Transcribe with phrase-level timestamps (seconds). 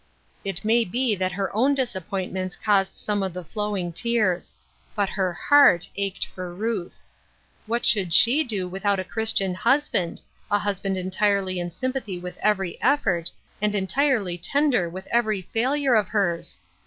[0.43, 4.55] It may be that her own disappointments caused some of the flowing tears;
[4.95, 7.03] but her heart ached for Ruth.
[7.67, 10.19] What should she do without a Christian husband—
[10.49, 13.29] a husband entirely in sympathy with every effort,
[13.61, 16.57] and entirely tender with every failure of hers